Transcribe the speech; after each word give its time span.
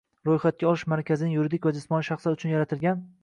Ro‘yxatga 0.27 0.67
olish 0.69 0.83
markazining 0.93 1.35
yuridik 1.35 1.67
va 1.69 1.75
jismoniy 1.77 2.09
shaxslar 2.09 2.39
uchun 2.39 2.55
yaratilgan 2.57 3.05